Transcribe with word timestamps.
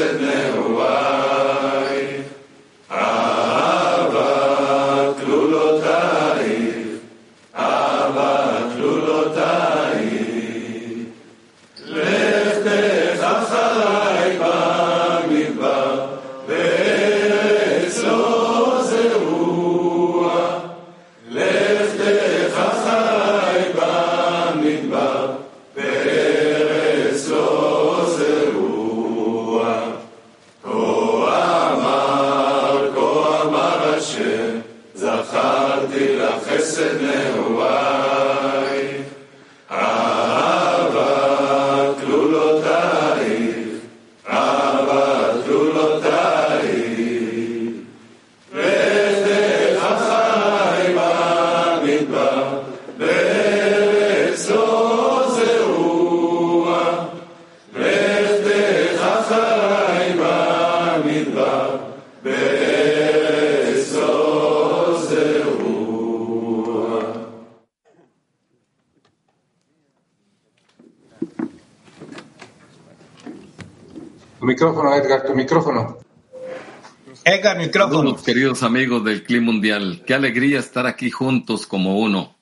Seigneur. 0.00 0.59
Micrófono, 74.42 74.94
Edgar, 74.94 75.26
tu 75.26 75.34
micrófono. 75.34 75.98
Edgar, 77.24 77.58
micrófono. 77.58 77.98
Saludos, 77.98 78.22
queridos 78.22 78.62
amigos 78.62 79.04
del 79.04 79.22
Clima 79.22 79.52
Mundial. 79.52 80.02
Qué 80.06 80.14
alegría 80.14 80.58
estar 80.58 80.86
aquí 80.86 81.10
juntos 81.10 81.66
como 81.66 81.98
uno. 81.98 82.36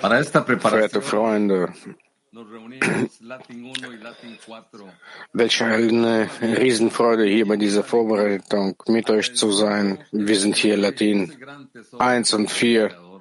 Para 0.00 0.18
esta 0.20 0.44
preparación 0.44 1.02
Freunde, 1.02 1.68
nos 2.32 2.48
reunimos 2.48 3.20
Latin 3.20 3.64
1 3.64 3.92
y 3.92 3.98
Latin 3.98 4.38
4. 4.46 4.86
welche 5.34 5.64
eine 5.64 6.30
Riesenfreude 6.40 7.26
hier 7.26 7.46
bei 7.46 7.56
dieser 7.56 7.84
Vorbereitung 7.84 8.74
mit 8.88 9.10
euch 9.10 9.34
zu 9.34 9.52
sein. 9.52 9.98
Wir 10.12 10.36
sind 10.36 10.56
hier 10.56 10.78
Latin 10.78 11.30
1 11.98 12.32
und 12.32 12.50
4. 12.50 13.11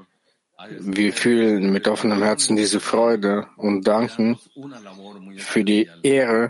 Wir 0.79 1.13
fühlen 1.13 1.71
mit 1.71 1.87
offenem 1.87 2.21
Herzen 2.21 2.55
diese 2.55 2.79
Freude 2.79 3.47
und 3.57 3.87
danken 3.87 4.37
für 5.37 5.63
die 5.63 5.89
Ehre, 6.03 6.49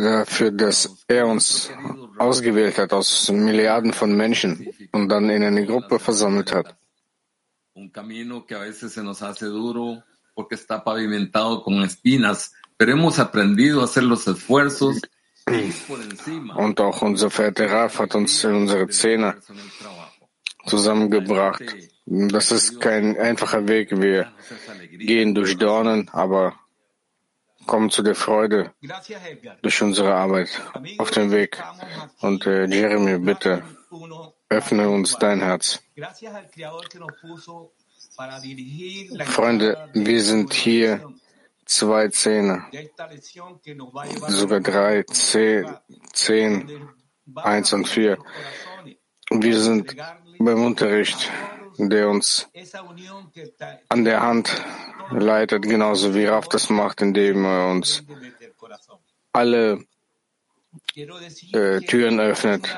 dafür, 0.00 0.50
dass 0.50 1.04
er 1.06 1.26
uns 1.26 1.70
ausgewählt 2.18 2.78
hat 2.78 2.92
aus 2.92 3.30
Milliarden 3.30 3.92
von 3.92 4.16
Menschen 4.16 4.66
und 4.92 5.08
dann 5.08 5.28
in 5.28 5.42
eine 5.44 5.66
Gruppe 5.66 5.98
versammelt 5.98 6.52
hat. 6.52 6.76
Und 16.54 16.80
auch 16.80 17.02
unser 17.02 17.30
verehrter 17.30 17.70
Raf 17.70 17.98
hat 17.98 18.14
uns 18.14 18.42
in 18.44 18.54
unsere 18.54 18.88
Zähne 18.88 19.36
zusammengebracht. 20.66 21.62
Das 22.06 22.50
ist 22.50 22.80
kein 22.80 23.16
einfacher 23.18 23.68
Weg. 23.68 24.00
Wir 24.00 24.32
gehen 24.90 25.34
durch 25.34 25.56
Dornen, 25.58 26.08
aber 26.10 26.54
kommen 27.66 27.90
zu 27.90 28.02
der 28.02 28.14
Freude 28.14 28.72
durch 29.62 29.82
unsere 29.82 30.14
Arbeit 30.14 30.60
auf 30.98 31.10
dem 31.10 31.30
Weg. 31.30 31.62
Und 32.20 32.46
äh, 32.46 32.66
Jeremy, 32.66 33.18
bitte 33.18 33.62
öffne 34.48 34.88
uns 34.88 35.16
dein 35.18 35.40
Herz. 35.40 35.80
Freunde, 39.24 39.90
wir 39.94 40.22
sind 40.22 40.52
hier 40.52 41.14
zwei 41.70 42.08
Zähne, 42.08 42.64
sogar 44.28 44.60
drei, 44.60 45.04
zehn, 45.04 45.76
zehn, 46.12 46.88
eins 47.36 47.72
und 47.72 47.86
vier. 47.86 48.18
Wir 49.30 49.58
sind 49.60 49.96
beim 50.38 50.64
Unterricht, 50.64 51.30
der 51.78 52.08
uns 52.08 52.48
an 53.88 54.04
der 54.04 54.20
Hand 54.20 54.50
leitet, 55.12 55.62
genauso 55.62 56.14
wie 56.14 56.26
Raf 56.26 56.48
das 56.48 56.70
macht, 56.70 57.02
indem 57.02 57.44
er 57.44 57.70
uns 57.70 58.02
alle 59.32 59.84
äh, 60.96 61.80
Türen 61.80 62.18
öffnet. 62.18 62.68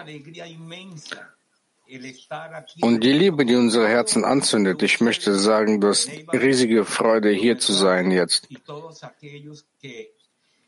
Und 2.80 3.04
die 3.04 3.12
Liebe, 3.12 3.44
die 3.44 3.56
unsere 3.56 3.88
Herzen 3.88 4.25
anzündet, 4.25 4.82
ich 4.82 5.00
möchte 5.00 5.34
sagen, 5.34 5.80
das 5.80 6.08
riesige 6.32 6.84
Freude, 6.84 7.30
hier 7.30 7.58
zu 7.58 7.72
sein 7.72 8.10
jetzt, 8.10 8.48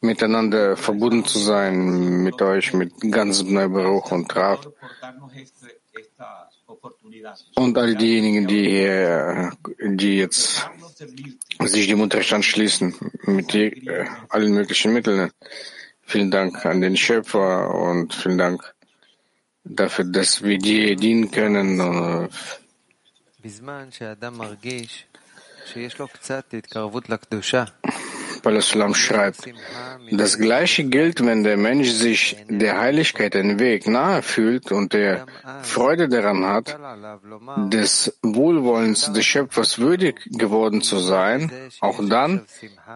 miteinander 0.00 0.76
verbunden 0.76 1.24
zu 1.24 1.38
sein, 1.38 2.22
mit 2.22 2.40
euch, 2.42 2.74
mit 2.74 2.92
ganzem 3.10 3.54
Neuberuch 3.54 4.12
und 4.12 4.30
oportunidad. 6.66 7.44
und 7.54 7.78
all 7.78 7.94
diejenigen, 7.94 8.46
die 8.46 8.68
hier, 8.68 9.52
die 9.80 10.18
jetzt 10.18 10.68
sich 11.60 11.86
dem 11.86 12.00
Unterricht 12.00 12.32
anschließen, 12.32 12.94
mit 13.24 13.52
je, 13.52 13.68
äh, 13.68 14.06
allen 14.28 14.52
möglichen 14.52 14.92
Mitteln. 14.92 15.30
Vielen 16.02 16.30
Dank 16.30 16.66
an 16.66 16.82
den 16.82 16.96
Schöpfer 16.96 17.74
und 17.74 18.12
vielen 18.12 18.36
Dank 18.36 18.73
dafür, 19.64 20.04
dass 20.04 20.42
wir 20.42 20.58
dir 20.58 20.96
dienen 20.96 21.30
können. 21.30 21.80
Shalom 28.44 28.94
schreibt, 28.94 29.48
das 30.10 30.38
Gleiche 30.38 30.84
gilt, 30.84 31.24
wenn 31.24 31.44
der 31.44 31.56
Mensch 31.56 31.88
sich 31.88 32.36
der 32.48 32.78
Heiligkeit 32.78 33.32
den 33.32 33.58
Weg 33.58 33.86
nahe 33.86 34.20
fühlt 34.20 34.70
und 34.70 34.92
er 34.92 35.24
Freude 35.62 36.08
daran 36.08 36.44
hat, 36.44 36.78
des 37.72 38.18
Wohlwollens 38.22 39.10
des 39.14 39.24
Schöpfers 39.24 39.78
würdig 39.78 40.16
geworden 40.26 40.82
zu 40.82 40.98
sein, 40.98 41.50
auch 41.80 42.00
dann 42.06 42.44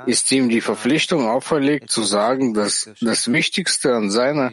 ist 0.04 0.30
ihm 0.32 0.50
die 0.50 0.60
Verpflichtung 0.60 1.26
auferlegt 1.26 1.90
zu 1.90 2.02
sagen, 2.02 2.52
dass 2.52 2.90
das 3.00 3.32
Wichtigste 3.32 3.94
an 3.94 4.10
seiner 4.10 4.52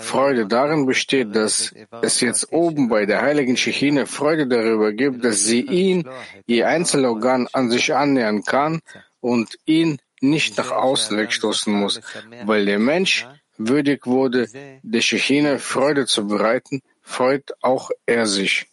Freude 0.00 0.48
darin 0.48 0.86
besteht, 0.86 1.36
dass 1.36 1.72
es 2.02 2.20
jetzt 2.20 2.52
oben 2.52 2.88
bei 2.88 3.06
der 3.06 3.22
heiligen 3.22 3.56
Shechine 3.56 4.06
Freude 4.06 4.48
darüber 4.48 4.92
gibt, 4.92 5.24
dass 5.24 5.44
sie 5.44 5.60
ihn, 5.60 6.08
ihr 6.46 6.66
Einzelorgan, 6.66 7.48
an 7.52 7.70
sich 7.70 7.94
annähern 7.94 8.42
kann 8.42 8.80
und 9.20 9.56
ihn 9.66 9.98
nicht 10.22 10.56
nach 10.56 10.70
außen 10.70 11.16
wegstoßen 11.16 11.72
muss, 11.72 12.00
weil 12.44 12.64
der 12.66 12.78
Mensch 12.78 13.26
würdig 13.58 14.06
wurde, 14.06 14.48
der 14.82 15.00
Shechina 15.00 15.58
Freude 15.58 16.06
zu 16.06 16.26
bereiten, 16.26 16.82
freut 17.02 17.52
auch 17.60 17.90
er 18.06 18.26
sich. 18.26 18.66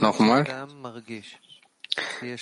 Nochmal. 0.00 0.46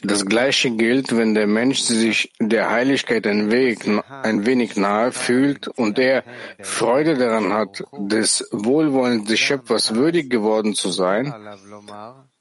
Das 0.02 0.26
Gleiche 0.26 0.70
gilt, 0.70 1.16
wenn 1.16 1.34
der 1.34 1.46
Mensch 1.46 1.80
sich 1.80 2.32
der 2.38 2.70
Heiligkeit 2.70 3.26
ein, 3.26 3.50
wenig, 3.50 3.78
ein 4.08 4.46
wenig 4.46 4.76
nahe 4.76 5.10
fühlt 5.10 5.68
und 5.68 5.98
er 5.98 6.22
Freude 6.60 7.16
daran 7.16 7.52
hat, 7.52 7.82
des 7.92 8.46
Wohlwollens 8.52 9.26
des 9.26 9.40
Schöpfers 9.40 9.94
würdig 9.94 10.30
geworden 10.30 10.74
zu 10.74 10.90
sein, 10.90 11.34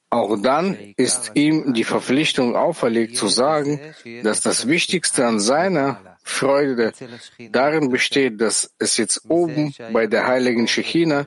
auch 0.10 0.38
dann 0.42 0.78
ist 0.96 1.32
ihm 1.34 1.74
die 1.74 1.84
Verpflichtung 1.84 2.56
auferlegt 2.56 3.18
zu 3.18 3.28
sagen, 3.28 3.80
dass 4.24 4.42
das 4.42 4.68
Wichtigste 4.68 5.26
an 5.26 5.40
seiner 5.40 6.18
Freude 6.24 6.94
darin 7.52 7.90
besteht, 7.90 8.40
dass 8.40 8.72
es 8.80 8.98
jetzt 8.98 9.30
oben 9.30 9.74
bei 9.92 10.08
der 10.08 10.28
heiligen 10.28 10.68
Shechina 10.68 11.26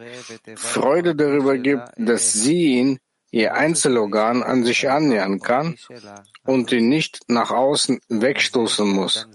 Freude 0.57 1.15
darüber 1.15 1.59
gibt, 1.59 1.89
dass 1.97 2.33
sie 2.33 2.79
ihn, 2.79 2.99
ihr 3.31 3.55
Einzelorgan, 3.55 4.43
an 4.43 4.65
sich 4.65 4.91
annähern 4.91 5.41
kann 5.41 5.77
und 6.45 6.73
ihn 6.73 6.89
nicht 6.89 7.21
nach 7.29 7.51
außen 7.51 8.01
wegstoßen 8.09 8.89
muss, 8.89 9.29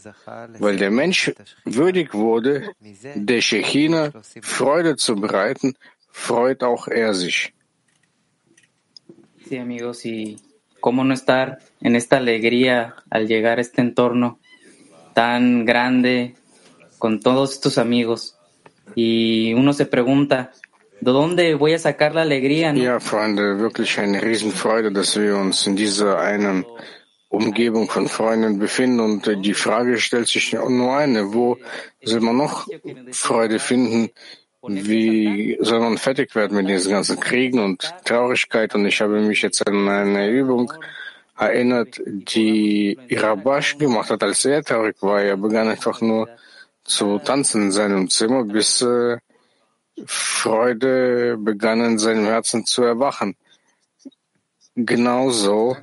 weil 0.60 0.78
der 0.78 0.92
Mensch 0.92 1.34
würdig 1.66 2.14
wurde, 2.14 2.72
der 2.80 3.42
Shechina 3.42 4.12
Freude 4.42 4.96
zu 4.96 5.16
bereiten, 5.16 5.76
freut 6.12 6.64
auch 6.64 6.88
er 6.88 7.14
sich. 7.14 7.54
Sí, 9.48 9.58
amigos, 9.58 10.06
y 10.06 10.38
cómo 10.80 11.04
no 11.04 11.14
estar 11.14 11.60
en 11.82 11.96
esta 11.96 12.18
alegría 12.18 12.96
al 13.10 13.28
llegar 13.28 13.60
a 13.60 13.62
este 13.62 13.82
entorno 13.82 14.40
tan 15.14 15.66
grande 15.66 16.36
con 16.98 17.20
todos 17.20 17.54
estos 17.54 17.78
amigos. 17.78 18.38
Y 18.96 19.54
uno 19.54 19.74
se 19.74 19.86
pregunta, 19.86 20.52
¿de 21.00 21.12
dónde 21.12 21.54
voy 21.56 21.74
a 21.74 21.80
sacar 21.80 22.16
la 22.16 22.24
alegría? 22.24 22.74
no? 22.74 22.84
Ja, 22.84 23.00
Freunde, 23.00 23.60
wirklich 23.60 24.00
eine 24.00 24.22
Riesenfreude, 24.22 24.92
dass 24.92 25.16
wir 25.16 25.36
uns 25.36 25.68
in 25.68 25.76
dieser 25.76 26.20
einen 26.20 26.66
Umgebung 27.30 27.88
von 27.88 28.08
Freunden 28.08 28.58
befinden. 28.58 29.00
Und 29.00 29.28
äh, 29.28 29.38
die 29.38 29.54
Frage 29.54 29.98
stellt 30.00 30.28
sich 30.28 30.54
nur 30.54 30.98
eine, 30.98 31.34
wo 31.34 31.58
soll 32.04 32.22
man 32.22 32.38
noch 32.38 32.68
Freude 33.12 33.60
finden? 33.60 34.10
Wie 34.68 35.58
soll 35.62 35.80
man 35.80 35.98
fertig 35.98 36.36
werden 36.36 36.58
mit 36.58 36.68
diesen 36.68 36.92
ganzen 36.92 37.20
Kriegen 37.20 37.60
und 37.60 37.94
Traurigkeit? 38.06 38.74
Und 38.76 38.86
ich 38.86 39.02
habe 39.02 39.20
mich 39.22 39.42
jetzt 39.42 39.68
an 39.68 39.88
eine 39.88 40.30
Übung 40.30 40.72
erinnert, 41.38 42.02
die 42.06 42.98
Irabash 43.08 43.78
gemacht 43.78 44.10
hat, 44.10 44.24
als 44.24 44.46
er 44.46 44.64
traurig 44.64 44.96
war. 45.02 45.22
Er 45.22 45.38
begann 45.38 45.68
einfach 45.68 46.02
nur 46.02 46.30
zu 46.84 47.20
tanzen 47.20 47.64
in 47.64 47.72
seinem 47.72 48.10
Zimmer, 48.10 48.44
bis 48.44 48.82
äh, 48.82 49.18
Freude 50.06 51.38
begann 51.38 51.82
in 51.82 51.98
seinem 51.98 52.26
Herzen 52.26 52.66
zu 52.66 52.84
erwachen. 52.84 53.36
Genauso 54.76 55.78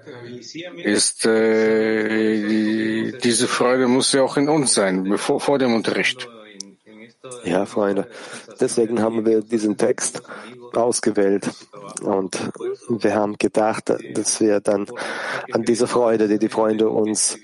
ist 0.85 1.25
äh, 1.25 3.13
diese 3.13 3.49
Freude 3.49 3.89
muss 3.89 4.13
ja 4.13 4.23
auch 4.23 4.37
in 4.37 4.51
uns 4.51 4.75
sein, 4.75 5.05
bevor 5.05 5.41
vor 5.41 5.59
dem 5.59 5.75
Unterricht. 5.75 6.29
Ja, 7.45 7.67
Freunde. 7.67 8.09
Deswegen 8.61 9.01
haben 9.01 9.25
wir 9.25 9.43
diesen 9.43 9.77
Text 9.77 10.23
ausgewählt 10.75 11.51
und 12.03 12.51
wir 12.89 13.15
haben 13.15 13.39
gedacht, 13.39 13.93
dass 14.15 14.41
wir 14.41 14.61
dann 14.61 14.87
an 15.53 15.63
diese 15.63 15.87
Freude, 15.87 16.29
die 16.29 16.39
die 16.39 16.49
Freunde 16.49 16.89
uns 16.89 17.39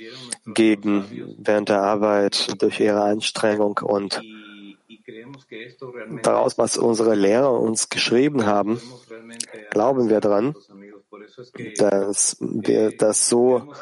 geben 0.46 1.36
während 1.38 1.68
der 1.68 1.82
Arbeit 1.82 2.60
durch 2.60 2.80
ihre 2.80 3.02
Anstrengung 3.02 3.78
und 3.78 4.20
daraus, 6.22 6.58
was 6.58 6.76
unsere 6.76 7.14
Lehrer 7.14 7.52
uns 7.52 7.88
geschrieben 7.88 8.46
haben, 8.46 8.80
glauben 9.70 10.08
wir 10.08 10.20
daran, 10.20 10.54
dass 11.76 12.36
wir 12.40 12.90
das 12.96 13.28
so 13.28 13.74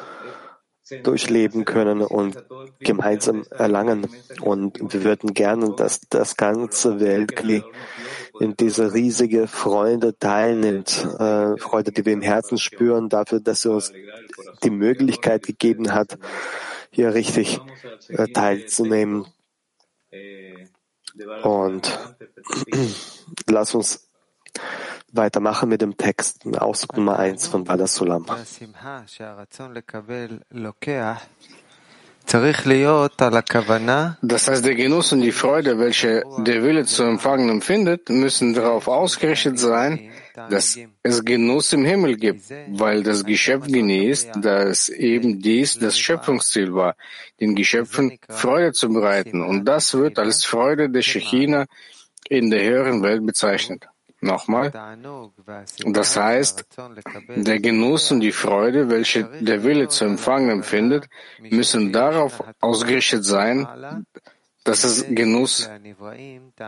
durchleben 1.03 1.65
können 1.65 2.01
und 2.01 2.43
gemeinsam 2.79 3.43
erlangen. 3.49 4.07
Und 4.41 4.93
wir 4.93 5.03
würden 5.03 5.33
gerne, 5.33 5.73
dass 5.75 6.01
das 6.09 6.37
ganze 6.37 6.99
Weltkrieg 6.99 7.63
in 8.39 8.55
diese 8.55 8.93
riesige 8.93 9.47
Freude 9.47 10.17
teilnimmt. 10.17 11.05
Äh, 11.19 11.57
Freude, 11.57 11.91
die 11.91 12.05
wir 12.05 12.13
im 12.13 12.21
Herzen 12.21 12.57
spüren, 12.57 13.09
dafür, 13.09 13.39
dass 13.39 13.65
er 13.65 13.71
uns 13.71 13.91
die 14.63 14.69
Möglichkeit 14.69 15.45
gegeben 15.45 15.93
hat, 15.93 16.17
hier 16.91 17.13
richtig 17.13 17.59
äh, 18.09 18.27
teilzunehmen. 18.27 19.25
Und 21.43 21.99
lass 23.49 23.73
uns 23.75 24.07
weitermachen 25.11 25.69
mit 25.69 25.81
dem 25.81 25.97
Text, 25.97 26.45
Auszug 26.57 26.97
Nummer 26.97 27.19
1 27.19 27.47
von 27.47 27.63
Bada 27.63 27.87
Sulam. 27.87 28.25
Das 34.21 34.47
heißt, 34.49 34.65
der 34.65 34.75
Genuss 34.75 35.13
und 35.13 35.21
die 35.21 35.31
Freude, 35.31 35.79
welche 35.79 36.23
der 36.39 36.61
Wille 36.61 36.83
zu 36.83 37.03
empfangen 37.03 37.49
empfindet, 37.49 38.09
müssen 38.09 38.53
darauf 38.53 38.89
ausgerichtet 38.89 39.57
sein, 39.57 40.11
dass 40.49 40.77
es 41.03 41.23
Genuss 41.23 41.71
im 41.71 41.85
Himmel 41.85 42.17
gibt, 42.17 42.43
weil 42.67 43.01
das 43.03 43.23
Geschöpf 43.23 43.67
genießt, 43.67 44.31
dass 44.41 44.89
eben 44.89 45.39
dies 45.39 45.79
das 45.79 45.97
Schöpfungsziel 45.97 46.73
war, 46.73 46.95
den 47.39 47.55
Geschöpfen 47.55 48.19
Freude 48.27 48.73
zu 48.73 48.89
bereiten. 48.89 49.41
Und 49.41 49.63
das 49.63 49.93
wird 49.93 50.19
als 50.19 50.43
Freude 50.43 50.89
der 50.89 51.03
Shechina 51.03 51.65
in 52.27 52.49
der 52.49 52.61
höheren 52.61 53.03
Welt 53.03 53.25
bezeichnet. 53.25 53.87
Nochmal. 54.19 54.71
Das 55.85 56.17
heißt, 56.17 56.65
der 57.35 57.59
Genuss 57.59 58.11
und 58.11 58.21
die 58.21 58.31
Freude, 58.31 58.89
welche 58.89 59.25
der 59.41 59.63
Wille 59.63 59.89
zu 59.89 60.05
empfangen 60.05 60.49
empfindet, 60.49 61.07
müssen 61.39 61.91
darauf 61.93 62.43
ausgerichtet 62.59 63.23
sein, 63.23 64.05
dass 64.67 64.83
es 64.83 65.05
Genuss 65.07 65.69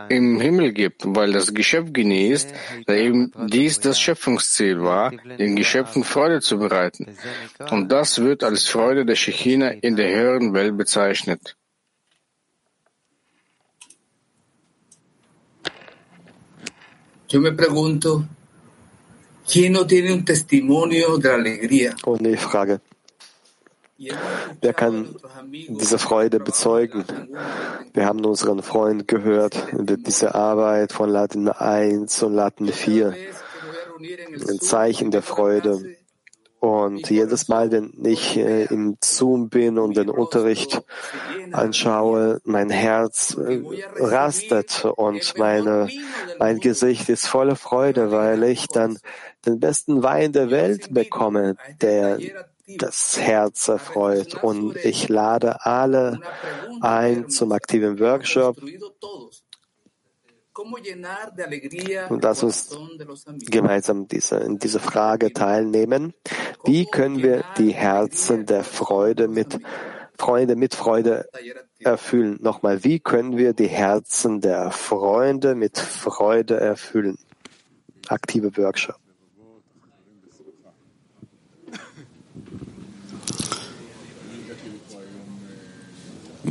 im 0.08 0.40
Himmel 0.40 0.72
gibt, 0.72 1.02
weil 1.04 1.32
das 1.32 1.52
Geschöpf 1.52 1.92
genießt, 1.92 2.54
da 2.86 2.94
eben 2.94 3.30
dies 3.48 3.78
das 3.78 4.00
Schöpfungsziel 4.00 4.80
war, 4.80 5.10
den 5.10 5.54
Geschöpfen 5.54 6.02
Freude 6.02 6.40
zu 6.40 6.58
bereiten. 6.58 7.14
Und 7.70 7.92
das 7.92 8.20
wird 8.20 8.42
als 8.42 8.68
Freude 8.68 9.04
der 9.04 9.16
Shechina 9.16 9.68
in 9.68 9.96
der 9.96 10.14
höheren 10.14 10.54
Welt 10.54 10.78
bezeichnet. 10.78 11.56
Yo 17.30 17.40
me 17.40 17.52
pregunto, 17.52 18.24
¿quién 19.46 19.74
no 19.74 19.86
tiene 19.86 20.12
un 20.12 20.24
testimonio 20.24 21.16
de 21.16 21.30
alegría? 21.30 21.94
Und 22.04 22.26
ich 22.26 22.40
frage, 22.40 22.80
wer 24.60 24.74
kann 24.74 25.14
diese 25.68 25.98
Freude 25.98 26.40
bezeugen? 26.40 27.04
Wir 27.94 28.06
haben 28.06 28.24
unseren 28.24 28.64
Freund 28.64 29.06
gehört, 29.06 29.54
diese 29.72 30.34
Arbeit 30.34 30.92
von 30.92 31.08
Latin 31.08 31.48
1 31.48 32.20
und 32.24 32.34
Latin 32.34 32.72
4, 32.72 33.14
ein 34.48 34.60
Zeichen 34.60 35.12
der 35.12 35.22
Freude. 35.22 35.99
Und 36.60 37.08
jedes 37.08 37.48
Mal, 37.48 37.72
wenn 37.72 37.92
ich 38.04 38.36
äh, 38.36 38.64
im 38.64 38.98
Zoom 39.02 39.48
bin 39.48 39.78
und 39.78 39.96
den 39.96 40.10
Unterricht 40.10 40.82
anschaue, 41.52 42.42
mein 42.44 42.68
Herz 42.68 43.34
äh, 43.34 43.62
rastet 43.96 44.84
und 44.84 45.38
meine, 45.38 45.88
mein 46.38 46.60
Gesicht 46.60 47.08
ist 47.08 47.26
voller 47.26 47.56
Freude, 47.56 48.10
weil 48.10 48.42
ich 48.44 48.66
dann 48.68 48.98
den 49.46 49.58
besten 49.58 50.02
Wein 50.02 50.32
der 50.32 50.50
Welt 50.50 50.92
bekomme, 50.92 51.56
der 51.80 52.18
das 52.66 53.18
Herz 53.18 53.68
erfreut. 53.68 54.42
Und 54.42 54.76
ich 54.76 55.08
lade 55.08 55.64
alle 55.64 56.20
ein 56.82 57.30
zum 57.30 57.52
aktiven 57.52 57.98
Workshop. 57.98 58.58
Und 62.09 62.23
lass 62.23 62.43
uns 62.43 62.77
gemeinsam 63.45 64.07
diese, 64.07 64.37
in 64.37 64.57
diese 64.57 64.79
Frage 64.79 65.33
teilnehmen. 65.33 66.13
Wie 66.63 66.85
können 66.85 67.21
wir 67.21 67.43
die 67.57 67.71
Herzen 67.71 68.45
der 68.45 68.63
Freude 68.63 69.27
mit 69.27 69.59
Freunde 70.17 70.55
mit 70.55 70.73
Freude 70.73 71.27
erfüllen? 71.79 72.39
Nochmal, 72.41 72.85
wie 72.85 72.99
können 72.99 73.37
wir 73.37 73.51
die 73.53 73.67
Herzen 73.67 74.39
der 74.39 74.71
Freunde 74.71 75.55
mit 75.55 75.77
Freude 75.77 76.57
erfüllen? 76.57 77.17
Aktive 78.07 78.55
Workshop. 78.57 78.95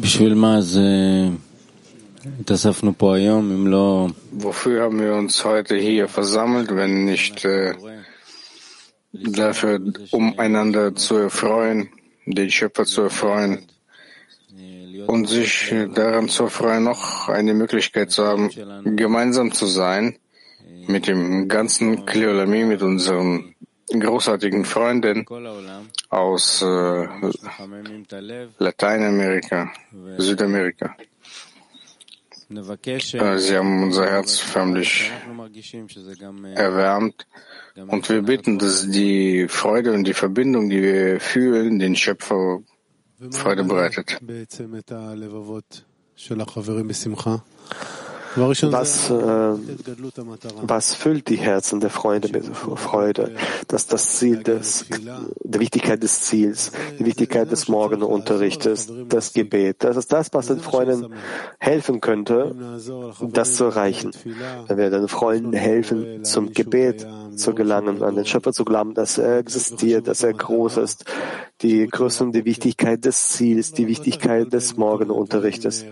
בשביל 0.00 0.34
מה 0.34 0.60
זה 0.60 0.80
Wofür 4.31 4.83
haben 4.83 4.99
wir 4.99 5.13
uns 5.13 5.45
heute 5.45 5.75
hier 5.75 6.07
versammelt, 6.07 6.75
wenn 6.75 7.05
nicht 7.05 7.45
äh, 7.45 7.73
dafür, 9.13 9.79
um 10.11 10.37
einander 10.37 10.95
zu 10.95 11.15
erfreuen, 11.15 11.89
den 12.25 12.51
Schöpfer 12.51 12.85
zu 12.85 13.01
erfreuen 13.03 13.67
und 15.07 15.27
sich 15.27 15.73
daran 15.93 16.29
zu 16.29 16.43
erfreuen, 16.43 16.83
noch 16.83 17.29
eine 17.29 17.53
Möglichkeit 17.53 18.11
zu 18.11 18.25
haben, 18.25 18.49
gemeinsam 18.95 19.51
zu 19.51 19.65
sein 19.65 20.17
mit 20.87 21.07
dem 21.07 21.47
ganzen 21.47 22.05
Kleolami, 22.05 22.65
mit 22.65 22.81
unseren 22.81 23.55
großartigen 23.89 24.65
Freunden 24.65 25.25
aus 26.09 26.61
äh, 26.61 27.07
Lateinamerika, 28.59 29.71
Südamerika. 30.17 30.95
Sie 32.49 33.55
haben 33.55 33.83
unser 33.83 34.07
Herz 34.07 34.39
förmlich 34.39 35.11
erwärmt 36.55 37.27
und 37.75 38.09
wir 38.09 38.21
bitten, 38.23 38.57
dass 38.57 38.89
die 38.89 39.47
Freude 39.47 39.93
und 39.93 40.03
die 40.05 40.15
Verbindung, 40.15 40.69
die 40.69 40.81
wir 40.81 41.19
fühlen, 41.19 41.77
den 41.77 41.95
Schöpfer 41.95 42.59
Freude 43.31 43.63
bereitet. 43.65 44.19
Was, 48.35 49.09
äh, 49.09 49.13
was 50.61 50.93
füllt 50.93 51.29
die 51.29 51.37
Herzen 51.37 51.79
der 51.79 51.89
Freunde 51.89 52.29
mit 52.31 52.45
Freude? 52.45 53.35
Das 53.67 53.83
ist 53.83 53.93
das 53.93 54.17
Ziel 54.17 54.43
des, 54.43 54.85
der 55.43 55.61
Wichtigkeit 55.61 56.03
des 56.03 56.21
Ziels, 56.21 56.71
die 56.99 57.05
Wichtigkeit 57.05 57.51
des 57.51 57.67
Morgenunterrichtes, 57.67 58.91
das 59.07 59.33
Gebet. 59.33 59.83
Das 59.83 59.97
ist 59.97 60.11
das, 60.13 60.29
was 60.33 60.47
den 60.47 60.59
Freunden 60.59 61.13
helfen 61.59 62.01
könnte, 62.01 62.55
das 63.21 63.55
zu 63.55 63.65
erreichen. 63.65 64.11
Wenn 64.67 64.77
wir 64.77 64.89
den 64.89 65.07
Freunden 65.07 65.53
helfen, 65.53 66.23
zum 66.23 66.53
Gebet 66.53 67.07
zu 67.35 67.55
gelangen, 67.55 68.03
an 68.03 68.15
den 68.15 68.25
Schöpfer 68.25 68.53
zu 68.53 68.65
glauben, 68.65 68.93
dass 68.93 69.17
er 69.17 69.37
existiert, 69.39 70.07
dass 70.07 70.23
er 70.23 70.33
groß 70.33 70.77
ist, 70.77 71.05
die 71.61 71.87
Größe 71.87 72.23
und 72.23 72.31
die 72.31 72.45
Wichtigkeit 72.45 73.03
des 73.03 73.29
Ziels, 73.29 73.73
die 73.73 73.87
Wichtigkeit 73.87 74.51
des 74.53 74.77
Morgenunterrichtes. 74.77 75.85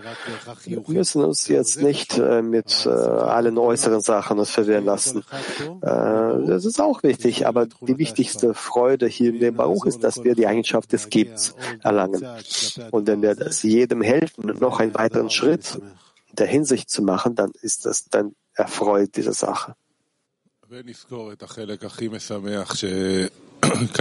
Wir 0.64 0.82
müssen 0.86 1.22
uns 1.22 1.46
jetzt 1.48 1.82
nicht 1.82 2.16
äh, 2.18 2.40
mit 2.40 2.86
äh, 2.86 2.88
allen 2.88 3.58
äußeren 3.58 4.00
Sachen 4.00 4.38
uns 4.38 4.50
verwirren 4.50 4.86
lassen. 4.86 5.24
Äh, 5.82 6.46
das 6.46 6.64
ist 6.64 6.80
auch 6.80 7.02
wichtig, 7.02 7.46
aber 7.46 7.66
die 7.66 7.98
wichtigste 7.98 8.54
Freude 8.54 9.06
hier 9.06 9.30
in 9.30 9.40
dem 9.40 9.56
Baruch 9.56 9.84
ist, 9.84 10.02
dass 10.02 10.24
wir 10.24 10.34
die 10.34 10.46
Eigenschaft 10.46 10.92
des 10.92 11.10
Gebens 11.10 11.54
erlangen. 11.82 12.24
Und 12.90 13.06
wenn 13.06 13.20
wir 13.20 13.34
das 13.34 13.62
jedem 13.62 14.00
helfen, 14.00 14.46
noch 14.58 14.80
einen 14.80 14.94
weiteren 14.94 15.28
Schritt 15.28 15.78
der 16.32 16.46
Hinsicht 16.46 16.88
zu 16.88 17.02
machen, 17.02 17.34
dann 17.34 17.52
ist 17.60 17.84
das 17.84 18.08
dann 18.08 18.34
erfreut 18.54 19.16
diese 19.16 19.32
Sache. 19.34 19.74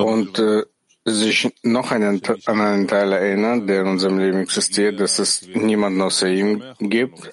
Und 0.00 0.38
äh, 0.38 0.62
sich 1.04 1.48
noch 1.62 1.90
einen, 1.90 2.20
an 2.46 2.60
einen 2.60 2.88
Teil 2.88 3.12
erinnern, 3.12 3.66
der 3.66 3.82
in 3.82 3.88
unserem 3.88 4.18
Leben 4.18 4.40
existiert, 4.40 5.00
dass 5.00 5.18
es 5.18 5.46
niemanden 5.54 6.02
außer 6.02 6.28
ihm 6.28 6.62
gibt. 6.78 7.32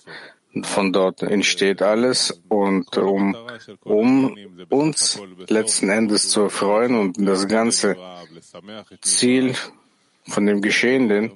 Von 0.64 0.94
dort 0.94 1.22
entsteht 1.22 1.82
alles 1.82 2.42
und 2.48 2.98
um, 2.98 3.36
um 3.84 4.38
uns 4.70 5.22
letzten 5.48 5.90
Endes 5.90 6.30
zu 6.30 6.44
erfreuen 6.44 6.96
und 6.96 7.18
das 7.20 7.48
ganze 7.50 7.98
Ziel 9.02 9.54
von 10.28 10.46
dem 10.46 10.62
Geschehenen 10.62 11.32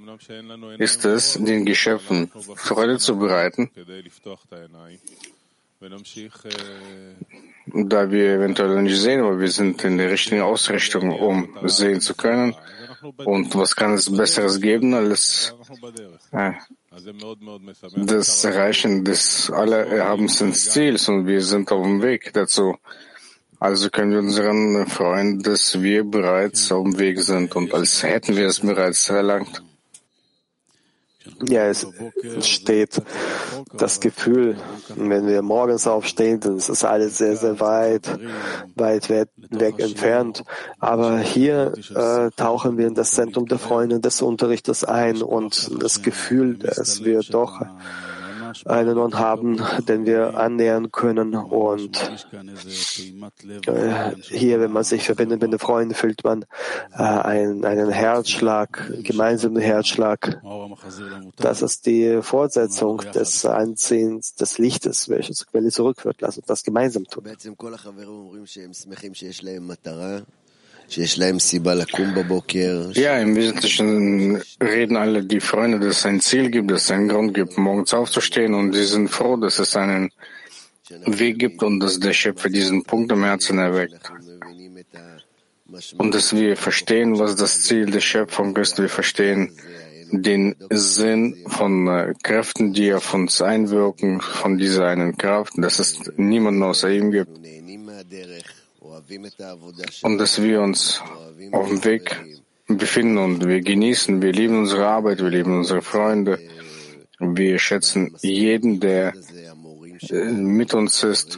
ist 0.77 1.03
es, 1.03 1.33
den 1.33 1.65
Geschöpfen 1.65 2.31
Freude 2.55 2.97
zu 2.97 3.17
bereiten, 3.19 3.69
da 7.65 8.11
wir 8.11 8.33
eventuell 8.33 8.81
nicht 8.81 8.97
sehen, 8.97 9.21
aber 9.21 9.39
wir 9.39 9.49
sind 9.49 9.83
in 9.85 9.97
der 9.97 10.11
richtigen 10.11 10.41
Ausrichtung, 10.41 11.11
um 11.11 11.55
sehen 11.63 12.01
zu 12.01 12.15
können. 12.15 12.53
Und 13.23 13.55
was 13.55 13.75
kann 13.77 13.93
es 13.93 14.11
Besseres 14.11 14.59
geben 14.59 14.93
als 14.93 15.55
äh, 16.31 16.51
das 17.95 18.43
Erreichen 18.43 19.05
des 19.05 19.49
allererhabensten 19.49 20.53
Ziels 20.53 21.07
und 21.07 21.27
wir 21.27 21.41
sind 21.41 21.71
auf 21.71 21.83
dem 21.83 22.01
Weg 22.01 22.33
dazu. 22.33 22.75
Also 23.57 23.89
können 23.89 24.11
wir 24.11 24.19
unseren 24.19 24.85
freuen, 24.87 25.41
dass 25.41 25.81
wir 25.81 26.03
bereits 26.03 26.71
auf 26.73 26.83
dem 26.83 26.99
Weg 26.99 27.21
sind 27.21 27.55
und 27.55 27.73
als 27.73 28.03
hätten 28.03 28.35
wir 28.35 28.47
es 28.47 28.59
bereits 28.59 29.09
erlangt. 29.09 29.63
Ja, 31.47 31.67
es 31.67 31.87
steht 32.41 33.01
das 33.73 33.99
Gefühl, 33.99 34.57
wenn 34.95 35.27
wir 35.27 35.41
morgens 35.41 35.87
aufstehen, 35.87 36.39
dann 36.39 36.57
ist 36.57 36.69
das 36.69 36.83
alles 36.83 37.17
sehr, 37.17 37.37
sehr 37.37 37.59
weit, 37.59 38.19
weit 38.75 39.09
weg, 39.09 39.29
entfernt. 39.77 40.43
Aber 40.79 41.19
hier 41.19 41.73
äh, 41.95 42.29
tauchen 42.35 42.77
wir 42.77 42.87
in 42.87 42.95
das 42.95 43.11
Zentrum 43.11 43.45
der 43.47 43.59
Freunde 43.59 43.99
des 43.99 44.21
Unterrichtes 44.21 44.83
ein 44.83 45.21
und 45.21 45.71
das 45.81 46.01
Gefühl, 46.01 46.57
dass 46.57 47.03
wir 47.03 47.21
doch 47.21 47.61
einen 48.65 48.97
Ort 48.97 49.15
haben, 49.15 49.61
den 49.87 50.05
wir 50.05 50.37
annähern 50.37 50.91
können. 50.91 51.35
Und 51.35 51.97
äh, 53.67 54.15
hier, 54.21 54.59
wenn 54.59 54.71
man 54.71 54.83
sich 54.83 55.03
verbindet 55.03 55.41
mit 55.41 55.51
den 55.51 55.59
Freunden, 55.59 55.93
fühlt 55.93 56.23
man 56.23 56.45
äh, 56.93 57.01
einen, 57.01 57.65
einen 57.65 57.89
Herzschlag, 57.89 58.91
gemeinsamen 59.03 59.61
Herzschlag. 59.61 60.41
Das 61.37 61.61
ist 61.61 61.85
die 61.85 62.21
Fortsetzung 62.21 62.97
des 63.13 63.45
Anziehens 63.45 64.35
des 64.35 64.57
Lichtes, 64.57 65.09
welches 65.09 65.47
Quelle 65.47 65.69
zurückführt. 65.69 66.17
Lass 66.19 66.37
uns 66.37 66.47
das 66.47 66.63
gemeinsam 66.63 67.05
tun. 67.05 67.23
Ja, 72.93 73.19
im 73.19 73.35
Wesentlichen 73.35 74.41
reden 74.61 74.97
alle 74.97 75.23
die 75.23 75.39
Freunde, 75.39 75.79
dass 75.79 75.99
es 75.99 76.05
ein 76.05 76.19
Ziel 76.19 76.49
gibt, 76.49 76.71
dass 76.71 76.85
es 76.85 76.91
einen 76.91 77.09
Grund 77.09 77.33
gibt, 77.33 77.57
morgens 77.57 77.93
aufzustehen 77.93 78.53
und 78.53 78.73
sie 78.73 78.85
sind 78.85 79.09
froh, 79.09 79.37
dass 79.37 79.59
es 79.59 79.75
einen 79.75 80.11
Weg 81.05 81.39
gibt 81.39 81.61
und 81.63 81.79
dass 81.79 81.99
der 81.99 82.13
Schöpfer 82.13 82.49
diesen 82.49 82.83
Punkt 82.83 83.11
im 83.11 83.23
Herzen 83.23 83.59
erweckt. 83.59 84.11
Und 85.97 86.15
dass 86.15 86.35
wir 86.35 86.57
verstehen, 86.57 87.19
was 87.19 87.35
das 87.35 87.61
Ziel 87.61 87.85
der 87.85 87.99
Schöpfung 87.99 88.57
ist. 88.57 88.79
Wir 88.79 88.89
verstehen 88.89 89.55
den 90.11 90.55
Sinn 90.71 91.37
von 91.45 91.87
äh, 91.87 92.15
Kräften, 92.23 92.73
die 92.73 92.91
auf 92.91 93.13
uns 93.13 93.43
einwirken, 93.43 94.21
von 94.21 94.57
dieser 94.57 94.87
einen 94.87 95.15
Kraft, 95.15 95.53
dass 95.57 95.77
es 95.77 95.99
niemanden 96.17 96.63
außer 96.63 96.89
ihm 96.89 97.11
gibt 97.11 97.29
und 100.03 100.17
dass 100.17 100.41
wir 100.41 100.61
uns 100.61 101.01
auf 101.51 101.67
dem 101.67 101.83
Weg 101.83 102.15
befinden 102.67 103.17
und 103.17 103.47
wir 103.47 103.61
genießen, 103.61 104.21
wir 104.21 104.31
lieben 104.31 104.59
unsere 104.59 104.87
Arbeit, 104.87 105.19
wir 105.19 105.29
lieben 105.29 105.57
unsere 105.57 105.81
Freunde, 105.81 106.39
wir 107.19 107.57
schätzen 107.59 108.15
jeden, 108.21 108.79
der 108.79 109.13
äh, 110.09 110.31
mit 110.31 110.73
uns 110.73 111.03
ist 111.03 111.37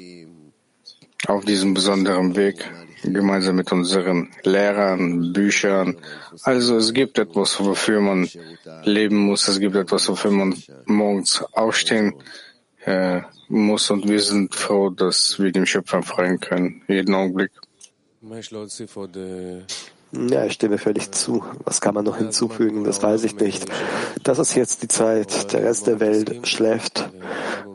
auf 1.28 1.46
diesem 1.46 1.74
besonderen 1.74 2.36
Weg, 2.36 2.70
gemeinsam 3.04 3.56
mit 3.56 3.72
unseren 3.72 4.30
Lehrern, 4.44 5.34
Büchern. 5.34 5.98
Also 6.44 6.78
es 6.78 6.94
gibt 6.94 7.18
etwas, 7.18 7.60
wofür 7.60 8.01
man 8.01 8.28
leben 8.84 9.18
muss, 9.18 9.48
es 9.48 9.60
gibt 9.60 9.75
etwas, 9.75 10.10
wofür 10.10 10.32
man 10.32 10.56
morgens 10.86 11.44
aufstehen 11.54 12.13
äh, 12.86 13.22
muss 13.48 13.90
und 13.92 14.08
wir 14.08 14.22
sind 14.22 14.56
froh, 14.56 14.90
dass 14.90 15.40
wir 15.40 15.52
dem 15.52 15.66
Schöpfer 15.66 16.02
freuen 16.04 16.40
können, 16.40 16.82
jeden 16.88 17.14
Augenblick. 17.14 17.52
Ja, 20.14 20.46
ich 20.46 20.54
stimme 20.54 20.78
völlig 20.78 21.12
zu. 21.12 21.44
Was 21.64 21.80
kann 21.80 21.96
man 21.96 22.04
noch 22.04 22.18
hinzufügen? 22.18 22.84
Das 22.84 23.02
weiß 23.02 23.24
ich 23.24 23.38
nicht. 23.38 23.66
Das 24.24 24.40
ist 24.40 24.56
jetzt 24.56 24.84
die 24.84 24.90
Zeit. 24.90 25.54
Der 25.54 25.64
Rest 25.64 25.88
der 25.88 26.02
Welt 26.02 26.46
schläft 26.48 27.10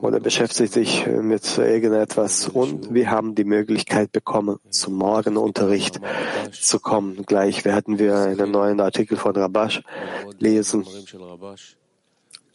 oder 0.03 0.21
beschäftigt 0.21 0.75
sich 0.75 1.07
mit 1.07 1.57
irgendetwas 1.57 2.47
und 2.49 2.93
wir 2.93 3.11
haben 3.11 3.35
die 3.35 3.45
Möglichkeit 3.45 4.13
bekommen, 4.13 4.59
zum 4.69 4.95
Morgenunterricht 4.95 5.99
zu 6.53 6.79
kommen. 6.79 7.25
Gleich 7.25 7.65
werden 7.65 7.99
wir 7.99 8.19
einen 8.19 8.51
neuen 8.51 8.81
Artikel 8.81 9.17
von 9.17 9.35
Rabash 9.35 9.83
lesen. 10.39 10.85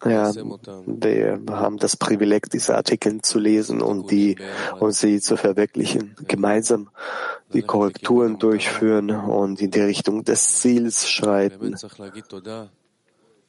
Ja, 0.04 0.34
wir 0.34 1.40
haben 1.50 1.78
das 1.78 1.96
Privileg, 1.96 2.50
diese 2.50 2.76
Artikel 2.76 3.22
zu 3.22 3.38
lesen 3.38 3.82
und 3.82 4.10
die 4.10 4.36
und 4.80 4.94
sie 4.94 5.20
zu 5.20 5.38
verwirklichen. 5.38 6.16
Gemeinsam 6.28 6.90
die 7.54 7.62
Korrekturen 7.62 8.40
durchführen 8.40 9.12
und 9.12 9.62
in 9.62 9.70
die 9.70 9.82
Richtung 9.82 10.24
des 10.24 10.60
Ziels 10.60 11.08
schreiten. 11.10 11.76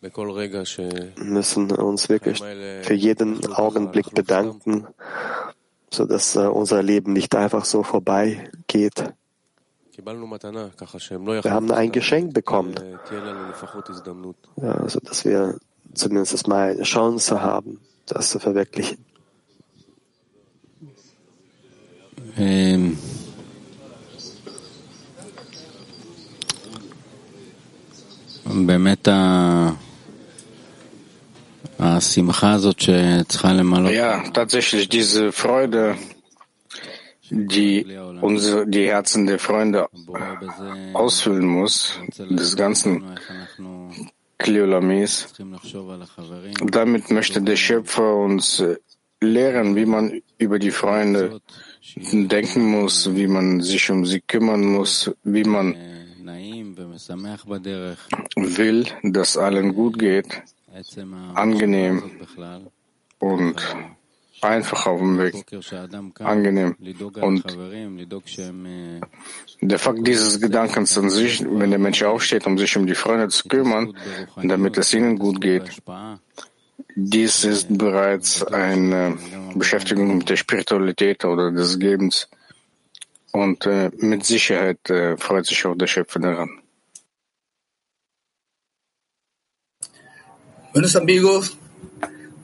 Wir 0.00 1.24
müssen 1.24 1.70
uns 1.70 2.08
wirklich 2.08 2.42
für 2.82 2.94
jeden 2.94 3.52
Augenblick 3.54 4.10
bedanken, 4.12 4.86
so 5.90 6.04
dass 6.04 6.36
unser 6.36 6.82
Leben 6.82 7.12
nicht 7.12 7.34
einfach 7.34 7.64
so 7.64 7.82
vorbeigeht. 7.82 9.14
Wir 9.94 11.50
haben 11.52 11.70
ein 11.70 11.92
Geschenk 11.92 12.34
bekommen, 12.34 12.74
ja, 14.56 14.88
so 14.88 15.00
dass 15.00 15.24
wir 15.24 15.58
zumindest 15.93 16.47
mal 16.47 16.71
eine 16.71 16.83
Chance 16.83 17.41
haben, 17.41 17.79
das 18.05 18.29
zu 18.29 18.39
verwirklichen. 18.39 18.97
Ähm. 22.37 22.97
באמת 28.65 29.07
השמחה 31.79 32.53
הזאת 32.53 32.79
שצריכה 32.79 33.53
למלא. 33.53 33.89
Ja, 33.89 34.23
tatsächlich 34.33 34.89
diese 34.89 35.31
Freude, 35.31 35.95
die 37.29 37.85
unsere, 38.21 38.65
die 38.67 38.87
Herzen 38.87 39.27
der 39.27 39.39
Freunde 39.39 39.87
ausfüllen 40.93 41.45
muss, 41.45 41.99
des 42.17 42.55
ganzen 42.55 43.03
Kleolamis. 44.42 45.32
Damit 46.78 47.10
möchte 47.10 47.42
der 47.42 47.56
Schöpfer 47.56 48.16
uns 48.16 48.62
lehren, 49.20 49.76
wie 49.76 49.86
man 49.86 50.20
über 50.38 50.58
die 50.58 50.70
Freunde 50.70 51.40
denken 52.12 52.62
muss, 52.70 53.14
wie 53.14 53.26
man 53.26 53.60
sich 53.60 53.90
um 53.90 54.04
sie 54.04 54.20
kümmern 54.20 54.64
muss, 54.64 55.10
wie 55.22 55.44
man 55.44 55.76
will, 58.36 58.86
dass 59.02 59.36
allen 59.36 59.74
gut 59.74 59.98
geht 59.98 60.42
angenehm 61.34 62.10
und 63.18 63.56
einfach 64.42 64.86
auf 64.86 65.00
dem 65.00 65.18
Weg, 65.18 65.44
angenehm. 66.18 66.76
Und 67.20 67.44
der 69.60 69.78
Fakt 69.78 70.06
dieses 70.06 70.40
Gedankens 70.40 70.98
an 70.98 71.10
sich, 71.10 71.44
wenn 71.44 71.70
der 71.70 71.78
Mensch 71.78 72.02
aufsteht, 72.02 72.46
um 72.46 72.58
sich 72.58 72.76
um 72.76 72.86
die 72.86 72.94
Freunde 72.94 73.28
zu 73.28 73.48
kümmern, 73.48 73.94
damit 74.42 74.78
es 74.78 74.92
ihnen 74.92 75.18
gut 75.18 75.40
geht, 75.40 75.82
dies 76.94 77.44
ist 77.44 77.66
bereits 77.78 78.42
eine 78.42 79.16
Beschäftigung 79.54 80.18
mit 80.18 80.28
der 80.28 80.36
Spiritualität 80.36 81.24
oder 81.24 81.50
des 81.50 81.78
Gebens. 81.78 82.28
Und 83.32 83.64
äh, 83.64 83.90
mit 83.96 84.26
Sicherheit 84.26 84.90
äh, 84.90 85.16
freut 85.16 85.46
sich 85.46 85.64
auch 85.64 85.74
der 85.74 85.86
Schöpfer 85.86 86.20
daran. 86.20 86.50
Buenos 90.74 90.96
amigos, 90.96 91.56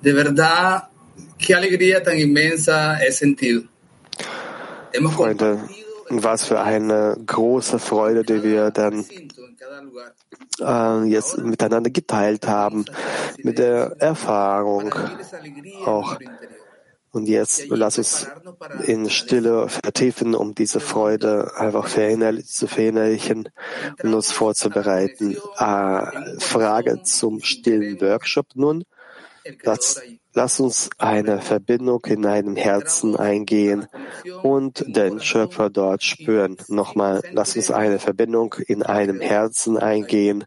de 0.03 0.15
verdad, 0.15 0.89
qué 1.39 1.55
alegría 1.55 2.03
tan 2.03 2.19
inmensa 2.19 2.97
he 2.97 3.13
sentido. 3.13 3.63
Hemos 4.93 5.15
Freunde, 5.15 5.61
was 6.11 6.45
für 6.45 6.61
eine 6.61 7.17
große 7.25 7.79
Freude, 7.79 8.25
die 8.25 8.43
wir 8.43 8.71
dann 8.71 9.05
äh, 10.61 11.05
jetzt 11.05 11.39
miteinander 11.39 11.91
geteilt 11.91 12.47
haben, 12.49 12.85
mit 13.43 13.59
der 13.59 13.97
Erfahrung 13.99 14.95
auch. 15.85 16.19
Und 17.11 17.27
jetzt 17.27 17.69
lass 17.69 17.97
uns 17.99 18.29
in 18.85 19.09
Stille 19.09 19.69
vertiefen, 19.69 20.35
um 20.35 20.55
diese 20.55 20.79
Freude 20.79 21.53
einfach 21.57 21.89
zu 21.89 22.67
verinnerlichen 22.67 23.49
und 24.03 24.15
uns 24.15 24.31
vorzubereiten. 24.31 25.37
Äh, 25.59 26.39
Frage 26.39 27.03
zum 27.03 27.41
stillen 27.43 28.01
Workshop 28.01 28.49
nun. 28.55 28.85
Lass, 29.63 30.01
lass 30.35 30.61
uns 30.61 30.91
eine 30.99 31.41
Verbindung 31.41 32.05
in 32.07 32.27
einem 32.27 32.57
Herzen 32.57 33.17
eingehen 33.17 33.87
und 34.43 34.85
den 34.87 35.21
Schöpfer 35.21 35.71
dort 35.71 36.03
spüren. 36.03 36.57
Nochmal, 36.69 37.23
lass 37.31 37.57
uns 37.57 37.71
eine 37.71 37.99
Verbindung 37.99 38.55
in 38.67 38.83
einem 38.83 39.21
Herzen 39.21 39.79
eingehen 39.79 40.45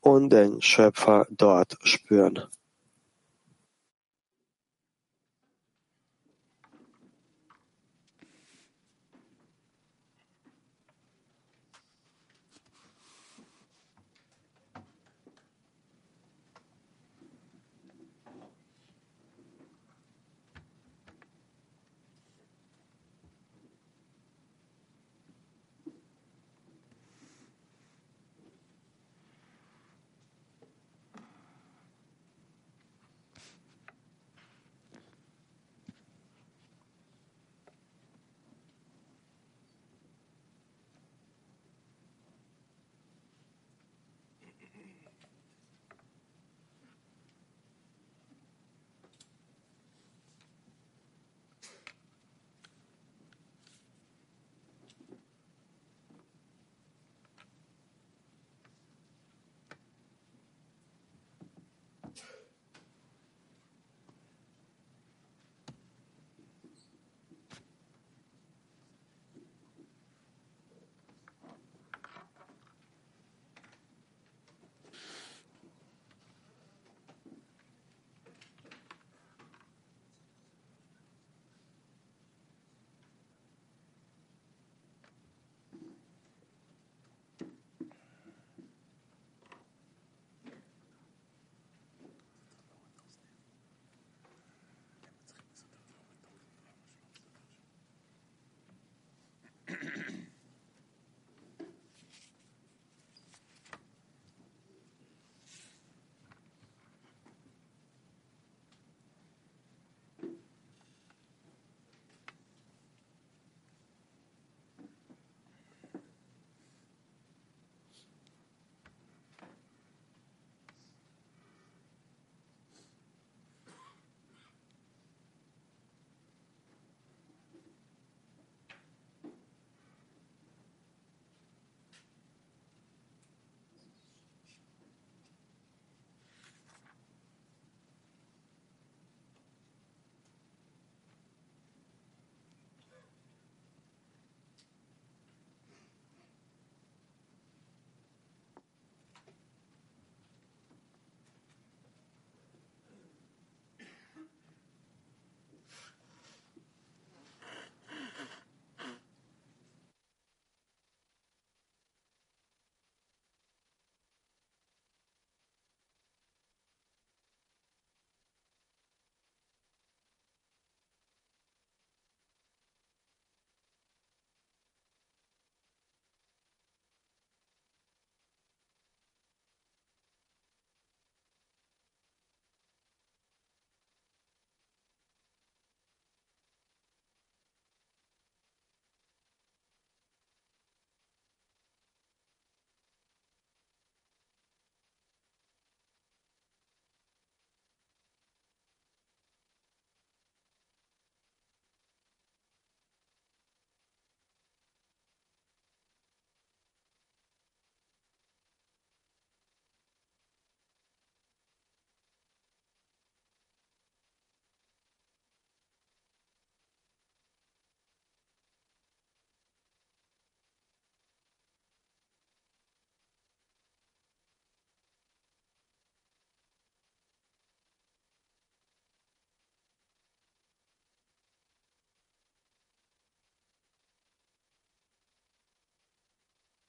und 0.00 0.30
den 0.30 0.62
Schöpfer 0.62 1.26
dort 1.30 1.76
spüren. 1.82 2.44